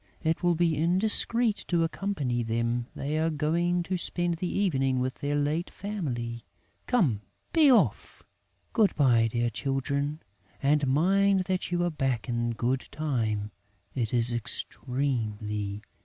[0.23, 5.19] It would be indiscreet to accompany them; they are going to spend the evening with
[5.19, 6.43] their late family.
[6.87, 7.21] Come,
[7.53, 8.23] be off!
[8.73, 10.23] Good bye, dear children,
[10.59, 13.51] and mind that you are back in good time:
[13.93, 15.95] it is extremely important!"